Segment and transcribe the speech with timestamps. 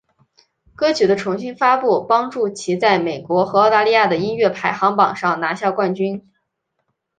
[0.75, 6.27] 歌曲的重新发布帮助其在美国和澳大利亚的音乐排行榜上拿下冠军。